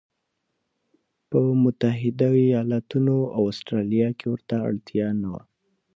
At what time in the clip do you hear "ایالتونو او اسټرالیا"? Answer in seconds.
2.43-4.09